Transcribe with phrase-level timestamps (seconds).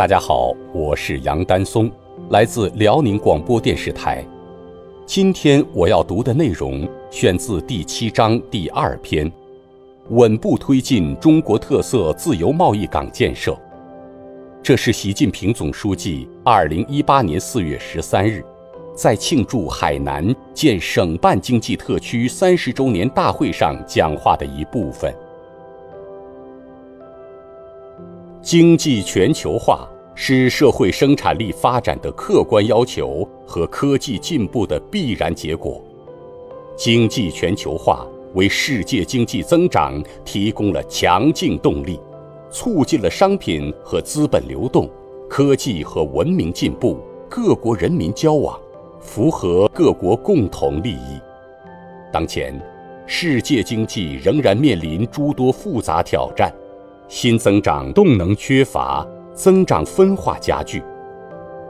[0.00, 1.90] 大家好，我是杨丹松，
[2.30, 4.24] 来自辽宁广播电视台。
[5.04, 9.30] 今天我要读的内容选自第七章第二篇，
[10.08, 13.54] 稳步推进中国特色自由贸易港建设。
[14.62, 18.42] 这是习近平总书记二零一八年四月十三日，
[18.96, 25.14] 在庆祝海南建省办经济特区三十周年大会上讲话的一部分。
[28.42, 35.82] 经济全球化是社会生产力发展的客观要求和科技进步的必然结果。
[36.74, 42.00] 经济全球化为世界经济增长提供了强劲动力，
[42.50, 44.88] 促进了商品和资本流动、
[45.28, 48.58] 科技和文明进步、各国人民交往，
[49.00, 51.20] 符合各国共同利益。
[52.10, 52.58] 当前，
[53.06, 56.50] 世界经济仍然面临诸多复杂挑战。
[57.10, 60.80] 新增长动能缺乏，增长分化加剧，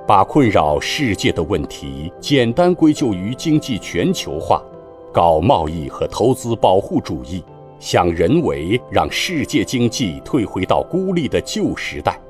[0.07, 4.63] 把困扰世界的问题简单归咎于经济全球化，
[5.11, 7.43] 搞贸易和投资保护主义，
[7.79, 12.21] 想人为让世界经济退回到孤立的旧时代，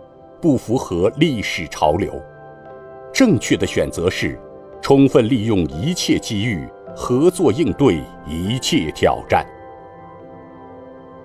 [0.41, 2.13] 不符合历史潮流。
[3.13, 4.39] 正确的选择是，
[4.81, 9.45] 充分利用一切机遇，合作应对一切挑战。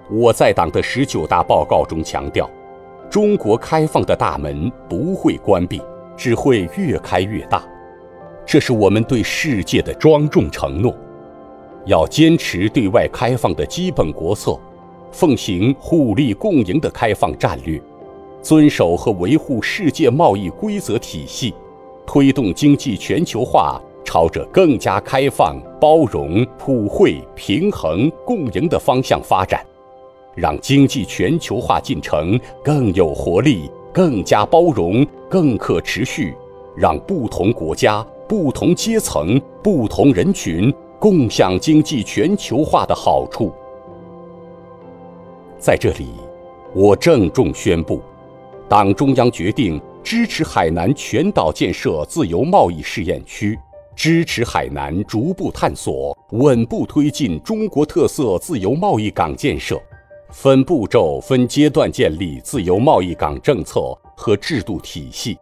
[0.10, 2.48] 我在党的十九大报告中强调，
[3.10, 5.82] 中国开放的大门不会关闭，
[6.16, 7.64] 只会越开越大。
[8.46, 10.96] 这是我们对世界的庄重承诺。
[11.86, 14.60] 要坚持对外开放的基本国策，
[15.12, 17.82] 奉行互利共赢的开放战略，
[18.44, 21.54] 遵守和维护世界贸易规则体系，
[22.06, 29.66] 推动经济全球化朝着更加开放、包容、普惠、平衡、共赢的方向发展。
[30.36, 36.36] 让经济全球化进程更有活力、更加包容、更可持续，
[36.76, 43.54] 让不同国家、不同阶层、不同人群共享经济全球化的好处。
[45.58, 46.10] 在这里，
[46.74, 48.02] 我郑重宣布，
[48.68, 53.58] 党中央决定支持海南全岛建设自由贸易试验区，
[53.96, 59.82] 支持海南逐步探索、稳步推进中国特色自由贸易港建设。
[60.38, 65.38] 分步骤、分阶段建立自由贸易港政策和制度体系，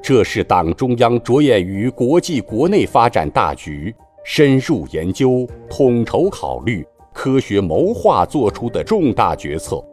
[0.00, 3.92] 这是党中央着眼于国际国内发展大局，
[4.24, 9.84] 深入研究、统筹考虑、科学谋划作出的重大决策，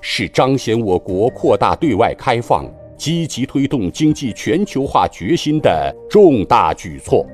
[0.00, 2.64] 是彰显我国扩大对外开放、
[2.96, 7.26] 积极推动经济全球化决心的重大举措。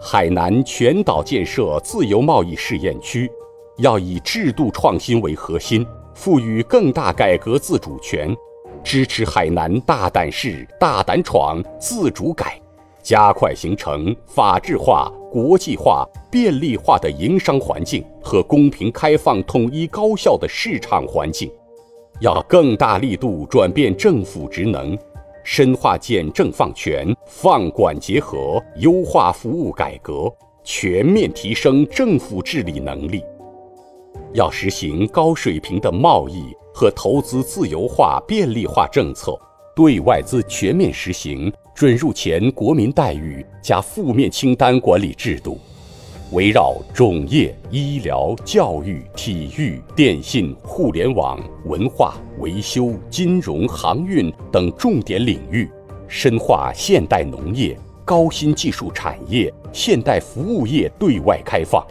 [0.00, 3.30] 海南全岛建设自由贸易试验区。
[3.78, 8.34] 要以制度创新为核心，赋予更大改革自主权，
[8.82, 12.58] 支持海南大胆试、大胆闯、自主改，
[13.02, 21.50] 加快形成法治化、国际化、便利化的营商环境和公平开放、统一高效的市场环境。
[22.20, 24.98] 要更大力度转变政府职能，
[25.44, 30.32] 深化简政放权、放管结合，优化服务改革，
[30.64, 33.22] 全面提升政府治理能力。
[34.34, 39.38] 要实行高水平的贸易和投资自由化便利化政策，
[39.74, 45.58] 对外资全面实行准入前国民待遇加负面清单管理制度，
[46.32, 55.70] 围绕种业、医疗、教育、体育、电信、互联网、文化、维修、金融、航运等重点领域，
[56.08, 61.86] 深化现代农业、高新技术产业、现代服务业对外开放。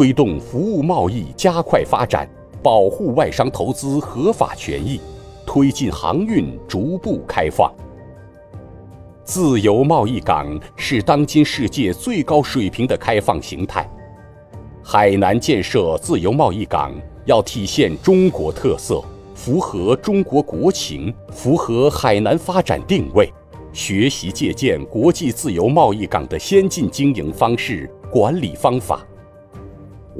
[0.00, 2.26] 推动服务贸易加快发展，
[2.62, 4.98] 保护外商投资合法权益，
[5.44, 7.70] 推进航运逐步开放。
[9.24, 13.86] 自由贸易港是当今世界最高水平的开放形态。
[14.82, 16.94] 海南建设自由贸易港
[17.26, 19.04] 要体现中国特色，
[19.34, 23.30] 符合中国国情，符合海南发展定位，
[23.74, 29.06] 学习借鉴国际自由贸易港的先进经营方式、管理方法。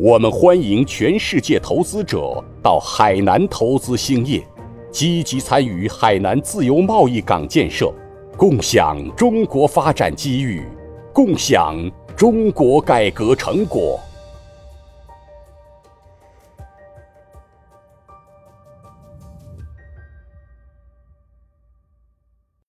[0.02, 4.43] 我们欢迎全世界投资者到海南投资兴业，
[4.91, 7.93] 积极参与海南自由贸易港建设，
[8.35, 10.64] 共享中国发展机遇，
[11.12, 11.76] 共享
[12.17, 14.00] 中国改革成果。